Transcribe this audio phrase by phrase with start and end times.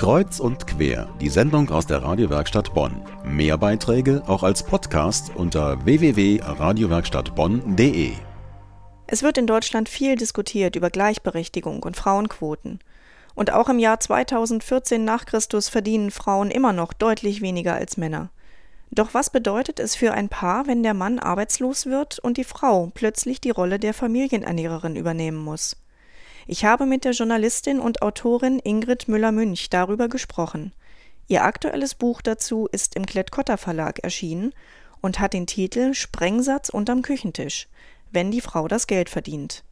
[0.00, 3.02] Kreuz und quer, die Sendung aus der Radiowerkstatt Bonn.
[3.22, 8.12] Mehr Beiträge auch als Podcast unter www.radiowerkstattbonn.de.
[9.06, 12.78] Es wird in Deutschland viel diskutiert über Gleichberechtigung und Frauenquoten.
[13.34, 18.30] Und auch im Jahr 2014 nach Christus verdienen Frauen immer noch deutlich weniger als Männer.
[18.90, 22.90] Doch was bedeutet es für ein Paar, wenn der Mann arbeitslos wird und die Frau
[22.94, 25.76] plötzlich die Rolle der Familienernährerin übernehmen muss?
[26.52, 30.72] Ich habe mit der Journalistin und Autorin Ingrid Müller-Münch darüber gesprochen.
[31.28, 34.52] Ihr aktuelles Buch dazu ist im Klett-Cotta Verlag erschienen
[35.00, 37.68] und hat den Titel Sprengsatz unterm Küchentisch,
[38.10, 39.62] wenn die Frau das Geld verdient.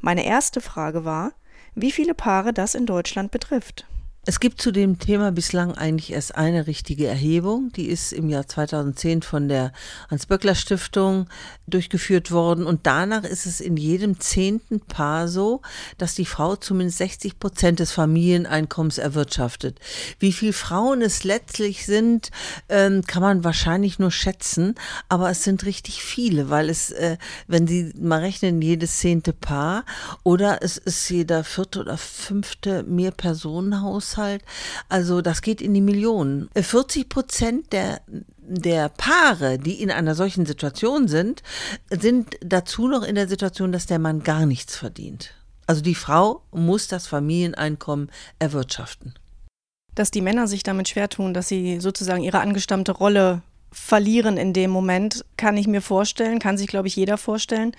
[0.00, 1.34] Meine erste Frage war,
[1.76, 3.86] wie viele Paare das in Deutschland betrifft.
[4.26, 7.70] Es gibt zu dem Thema bislang eigentlich erst eine richtige Erhebung.
[7.76, 9.70] Die ist im Jahr 2010 von der
[10.10, 11.28] Hans-Böckler-Stiftung
[11.66, 12.64] durchgeführt worden.
[12.64, 15.60] Und danach ist es in jedem zehnten Paar so,
[15.98, 19.78] dass die Frau zumindest 60 Prozent des Familieneinkommens erwirtschaftet.
[20.20, 22.30] Wie viele Frauen es letztlich sind,
[22.70, 24.74] ähm, kann man wahrscheinlich nur schätzen.
[25.10, 29.84] Aber es sind richtig viele, weil es, äh, wenn Sie mal rechnen, jedes zehnte Paar
[30.22, 34.42] oder es ist jeder vierte oder fünfte Mehrpersonenhaus Haushalt.
[34.88, 36.48] Also das geht in die Millionen.
[36.54, 38.00] 40 Prozent der
[38.46, 41.42] der Paare, die in einer solchen Situation sind,
[41.88, 45.30] sind dazu noch in der Situation, dass der Mann gar nichts verdient.
[45.66, 49.14] Also die Frau muss das Familieneinkommen erwirtschaften.
[49.94, 53.40] Dass die Männer sich damit schwer tun, dass sie sozusagen ihre angestammte Rolle
[53.72, 57.72] verlieren in dem Moment, kann ich mir vorstellen, kann sich, glaube ich, jeder vorstellen.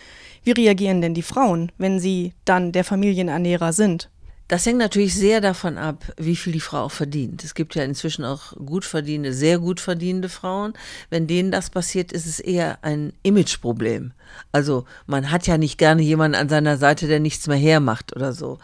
[0.43, 4.09] Wie reagieren denn die Frauen, wenn sie dann der Familienernährer sind?
[4.47, 7.43] Das hängt natürlich sehr davon ab, wie viel die Frau auch verdient.
[7.43, 10.73] Es gibt ja inzwischen auch gut verdienende, sehr gut verdienende Frauen.
[11.09, 14.13] Wenn denen das passiert, ist es eher ein Imageproblem.
[14.51, 18.33] Also man hat ja nicht gerne jemanden an seiner Seite, der nichts mehr hermacht oder
[18.33, 18.59] so.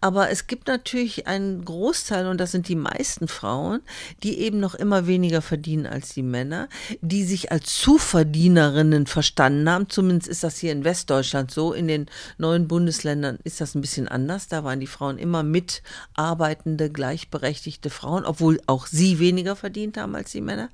[0.00, 3.80] Aber es gibt natürlich einen Großteil, und das sind die meisten Frauen,
[4.22, 6.68] die eben noch immer weniger verdienen als die Männer,
[7.00, 9.88] die sich als Zuverdienerinnen verstanden haben.
[9.88, 11.72] Zumindest ist das hier in Westdeutschland so.
[11.72, 12.06] In den
[12.38, 14.48] neuen Bundesländern ist das ein bisschen anders.
[14.48, 20.32] Da waren die Frauen immer mitarbeitende, gleichberechtigte Frauen, obwohl auch sie weniger verdient haben als
[20.32, 20.70] die Männer.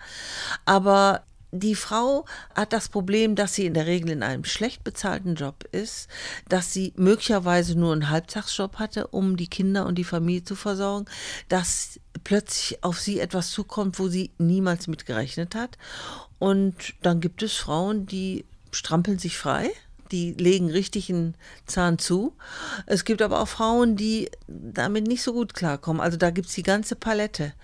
[0.65, 2.25] Aber die Frau
[2.55, 6.09] hat das Problem, dass sie in der Regel in einem schlecht bezahlten Job ist,
[6.49, 11.05] dass sie möglicherweise nur einen Halbtagsjob hatte, um die Kinder und die Familie zu versorgen,
[11.49, 15.77] dass plötzlich auf sie etwas zukommt, wo sie niemals mitgerechnet hat.
[16.39, 19.71] Und dann gibt es Frauen, die strampeln sich frei
[20.13, 21.35] die legen richtig einen
[21.67, 22.35] Zahn zu.
[22.87, 26.01] Es gibt aber auch Frauen, die damit nicht so gut klarkommen.
[26.01, 27.55] Also da gibt es die ganze Palette.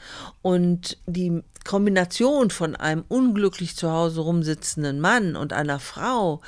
[0.42, 6.40] Und die Kombination von einem unglücklich zu Hause rumsitzenden Mann und einer Frau,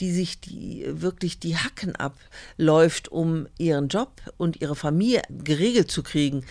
[0.00, 6.02] die sich die, wirklich die Hacken abläuft, um ihren Job und ihre Familie geregelt zu
[6.02, 6.44] kriegen,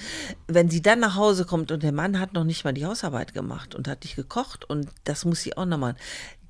[0.47, 3.35] wenn sie dann nach Hause kommt und der Mann hat noch nicht mal die Hausarbeit
[3.35, 5.97] gemacht und hat nicht gekocht und das muss sie auch noch machen,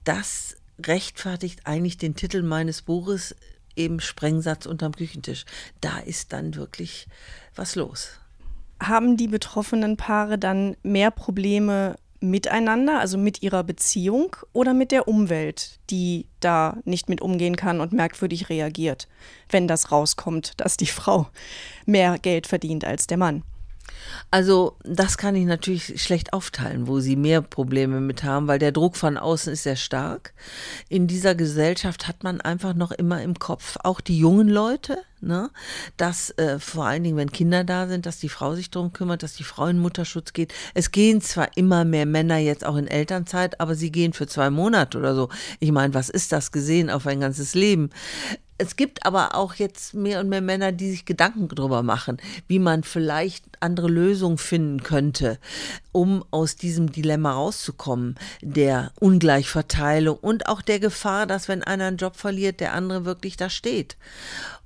[0.05, 3.35] das rechtfertigt eigentlich den Titel meines Buches
[3.75, 5.45] eben Sprengsatz unterm Küchentisch.
[5.81, 7.07] Da ist dann wirklich
[7.55, 8.11] was los.
[8.81, 15.07] Haben die betroffenen Paare dann mehr Probleme miteinander, also mit ihrer Beziehung oder mit der
[15.07, 19.07] Umwelt, die da nicht mit umgehen kann und merkwürdig reagiert,
[19.49, 21.27] wenn das rauskommt, dass die Frau
[21.85, 23.43] mehr Geld verdient als der Mann?
[24.31, 28.71] Also das kann ich natürlich schlecht aufteilen, wo sie mehr Probleme mit haben, weil der
[28.71, 30.33] Druck von außen ist sehr stark.
[30.89, 35.49] In dieser Gesellschaft hat man einfach noch immer im Kopf, auch die jungen Leute, ne,
[35.97, 39.23] dass äh, vor allen Dingen, wenn Kinder da sind, dass die Frau sich darum kümmert,
[39.23, 40.53] dass die Frau in Mutterschutz geht.
[40.73, 44.49] Es gehen zwar immer mehr Männer jetzt auch in Elternzeit, aber sie gehen für zwei
[44.49, 45.29] Monate oder so.
[45.59, 47.89] Ich meine, was ist das gesehen auf ein ganzes Leben?
[48.57, 52.17] Es gibt aber auch jetzt mehr und mehr Männer, die sich Gedanken darüber machen,
[52.47, 55.39] wie man vielleicht andere Lösungen finden könnte,
[55.91, 61.97] um aus diesem Dilemma rauszukommen, der Ungleichverteilung und auch der Gefahr, dass wenn einer einen
[61.97, 63.97] Job verliert, der andere wirklich da steht.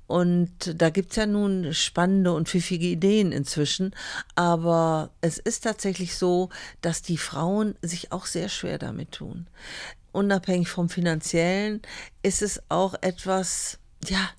[0.06, 3.94] Und da gibt es ja nun spannende und pfiffige Ideen inzwischen.
[4.34, 6.48] Aber es ist tatsächlich so,
[6.80, 9.46] dass die Frauen sich auch sehr schwer damit tun.
[10.10, 11.80] Unabhängig vom finanziellen
[12.24, 14.30] ist es auch etwas, ja,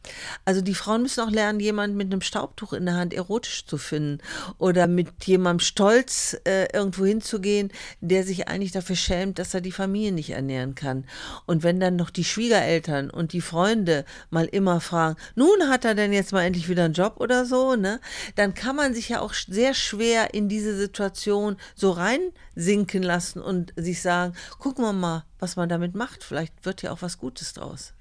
[0.44, 3.78] also die Frauen müssen auch lernen, jemanden mit einem Staubtuch in der Hand erotisch zu
[3.78, 4.18] finden
[4.58, 9.72] oder mit jemandem stolz äh, irgendwo hinzugehen, der sich eigentlich dafür schämt, dass er die
[9.72, 11.06] Familie nicht ernähren kann.
[11.46, 15.94] Und wenn dann noch die Schwiegereltern und die Freunde mal immer fragen, nun hat er
[15.94, 18.00] denn jetzt mal endlich wieder einen Job oder so, ne,
[18.36, 23.74] dann kann man sich ja auch sehr schwer in diese Situation so reinsinken lassen und
[23.76, 26.24] sich sagen, gucken wir mal, was man damit macht.
[26.24, 27.94] Vielleicht wird ja auch was Gutes draus.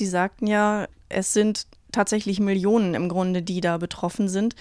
[0.00, 4.54] Die sagten ja, es sind tatsächlich Millionen im Grunde, die da betroffen sind.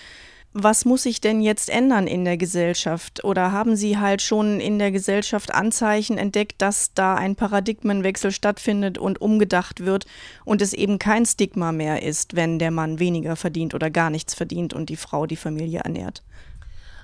[0.53, 3.23] Was muss sich denn jetzt ändern in der Gesellschaft?
[3.23, 8.97] Oder haben Sie halt schon in der Gesellschaft Anzeichen entdeckt, dass da ein Paradigmenwechsel stattfindet
[8.97, 10.05] und umgedacht wird
[10.45, 14.33] und es eben kein Stigma mehr ist, wenn der Mann weniger verdient oder gar nichts
[14.33, 16.23] verdient und die Frau die Familie ernährt?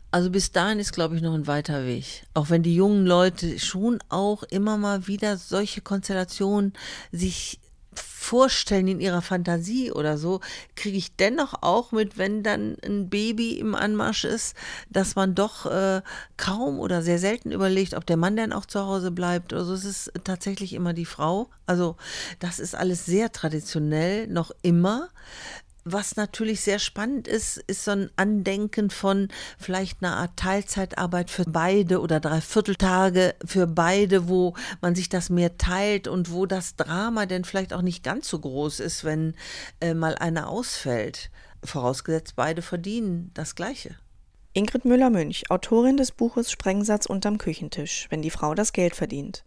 [0.10, 2.24] Also bis dahin ist, glaube ich, noch ein weiter Weg.
[2.34, 6.74] Auch wenn die jungen Leute schon auch immer mal wieder solche Konstellationen
[7.12, 7.60] sich
[8.00, 10.40] vorstellen in ihrer Fantasie oder so,
[10.76, 14.56] kriege ich dennoch auch mit, wenn dann ein Baby im Anmarsch ist,
[14.90, 16.02] dass man doch äh,
[16.38, 19.54] kaum oder sehr selten überlegt, ob der Mann dann auch zu Hause bleibt.
[19.54, 21.50] Also es ist tatsächlich immer die Frau.
[21.66, 21.96] Also
[22.40, 25.10] das ist alles sehr traditionell, noch immer.
[25.86, 29.28] Was natürlich sehr spannend ist, ist so ein Andenken von
[29.58, 35.58] vielleicht einer Art Teilzeitarbeit für beide oder Dreivierteltage für beide, wo man sich das mehr
[35.58, 39.36] teilt und wo das Drama denn vielleicht auch nicht ganz so groß ist, wenn
[39.82, 41.30] äh, mal einer ausfällt.
[41.66, 43.96] Vorausgesetzt, beide verdienen das Gleiche.
[44.54, 49.44] Ingrid Müller-Münch, Autorin des Buches Sprengsatz unterm Küchentisch, wenn die Frau das Geld verdient.